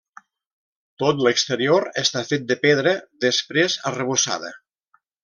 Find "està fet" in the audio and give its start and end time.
2.03-2.47